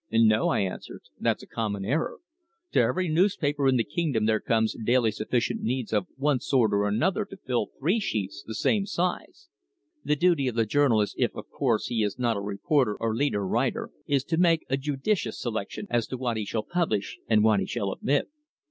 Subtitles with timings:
[0.11, 1.01] "No," I answered.
[1.19, 2.17] "That's a common error.
[2.71, 6.87] To every newspaper in the kingdom there comes daily sufficient news of one sort or
[6.87, 9.49] another to fill three sheets the same size.
[10.03, 13.45] The duty of the journalist, if, of course, he is not a reporter or leader
[13.45, 17.59] writer, is to make a judicious selection as to what he shall publish and what
[17.59, 18.27] he shall omit.